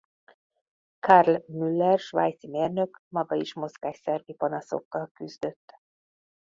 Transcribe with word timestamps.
Karl 0.99 1.37
Müller 1.47 1.99
svájci 1.99 2.47
mérnök 2.47 3.01
maga 3.13 3.35
is 3.35 3.53
mozgásszervi 3.53 4.33
panaszokkal 4.33 5.09
küzdött. 5.13 5.73